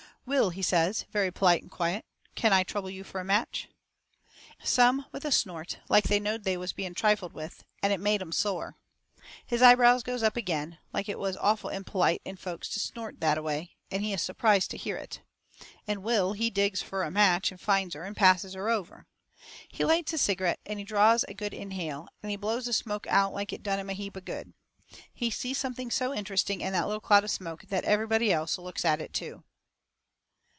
"Will," 0.23 0.51
he 0.51 0.61
says, 0.61 1.05
very 1.11 1.31
polite 1.31 1.63
and 1.63 1.71
quiet, 1.71 2.05
"can 2.35 2.53
I 2.53 2.63
trouble 2.63 2.91
you 2.91 3.03
for 3.03 3.19
a 3.19 3.23
match?" 3.25 3.67
And 3.67 3.69
everybody 3.69 3.79
let 3.91 4.13
go 4.13 4.39
their 4.45 4.59
breath. 4.93 5.03
Some 5.03 5.05
with 5.11 5.25
a 5.25 5.31
snort, 5.31 5.79
like 5.89 6.03
they 6.05 6.19
knowed 6.19 6.43
they 6.43 6.57
was 6.57 6.73
being 6.73 6.93
trifled 6.93 7.33
with, 7.33 7.63
and 7.81 7.91
it 7.91 7.99
made 7.99 8.21
'em 8.21 8.31
sore. 8.31 8.77
His 9.45 9.63
eyebrows 9.63 10.03
goes 10.03 10.21
up 10.21 10.37
agin, 10.37 10.77
like 10.93 11.09
it 11.09 11.17
was 11.17 11.35
awful 11.35 11.71
impolite 11.71 12.21
in 12.23 12.37
folks 12.37 12.69
to 12.69 12.79
snort 12.79 13.19
that 13.19 13.37
away, 13.37 13.75
and 13.89 14.03
he 14.03 14.13
is 14.13 14.21
surprised 14.21 14.69
to 14.71 14.77
hear 14.77 14.95
it. 14.95 15.21
And 15.87 16.03
Will, 16.03 16.33
he 16.33 16.51
digs 16.51 16.83
fur 16.83 17.01
a 17.01 17.11
match 17.11 17.51
and 17.51 17.59
finds 17.59 17.95
her 17.95 18.03
and 18.05 18.15
passes 18.15 18.53
her 18.53 18.69
over. 18.69 19.07
He 19.69 19.83
lights 19.83 20.11
his 20.11 20.21
cigarette, 20.21 20.59
and 20.67 20.77
he 20.77 20.85
draws 20.85 21.23
a 21.23 21.33
good 21.33 21.53
inhale, 21.53 22.07
and 22.21 22.29
he 22.29 22.37
blows 22.37 22.67
the 22.67 22.73
smoke 22.73 23.07
out 23.07 23.33
like 23.33 23.51
it 23.51 23.63
done 23.63 23.79
him 23.79 23.89
a 23.89 23.93
heap 23.93 24.15
of 24.15 24.25
good. 24.25 24.53
He 25.11 25.31
sees 25.31 25.57
something 25.57 25.89
so 25.89 26.13
interesting 26.13 26.61
in 26.61 26.73
that 26.73 26.85
little 26.85 27.01
cloud 27.01 27.23
of 27.23 27.31
smoke 27.31 27.63
that 27.69 27.85
everybody 27.85 28.31
else 28.31 28.57
looks 28.59 28.85
at 28.85 29.01
it, 29.01 29.13
too. 29.13 29.43